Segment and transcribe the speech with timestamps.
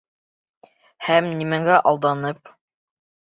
[1.07, 2.51] Һәм нимәгә алданып...